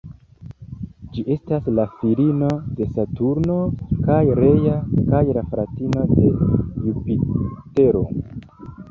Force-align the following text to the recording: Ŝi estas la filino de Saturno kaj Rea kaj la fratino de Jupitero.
Ŝi 1.15 1.23
estas 1.33 1.65
la 1.79 1.83
filino 1.97 2.47
de 2.79 2.87
Saturno 2.95 3.57
kaj 4.07 4.17
Rea 4.39 4.77
kaj 5.11 5.19
la 5.39 5.43
fratino 5.51 6.07
de 6.13 6.31
Jupitero. 6.87 8.03